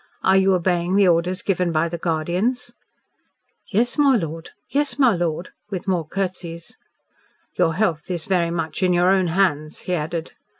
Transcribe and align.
"Are 0.23 0.35
you 0.35 0.55
obeying 0.55 0.95
the 0.95 1.07
orders 1.07 1.43
given 1.43 1.71
by 1.71 1.87
the 1.87 1.99
Guardians?" 1.99 2.73
"Yes, 3.71 3.99
my 3.99 4.15
lord. 4.15 4.49
Yes, 4.67 4.97
my 4.97 5.15
lord," 5.15 5.51
with 5.69 5.87
more 5.87 6.07
curtsys. 6.07 6.73
"Your 7.55 7.75
health 7.75 8.09
is 8.09 8.25
very 8.25 8.49
much 8.49 8.81
in 8.81 8.93
your 8.93 9.11
own 9.11 9.27
hands," 9.27 9.81
he 9.81 9.93
added. 9.93 10.31